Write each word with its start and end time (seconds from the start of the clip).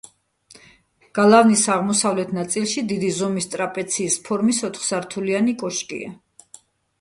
გალავნის 1.17 1.65
აღმოსავლეთ 1.73 2.31
ნაწილში 2.37 2.83
დიდი 2.93 3.11
ზომის 3.19 3.49
ტრაპეციის 3.57 4.17
ფორმის 4.31 4.63
ოთხსართულიანი 4.71 5.55
კოშკია. 5.65 6.11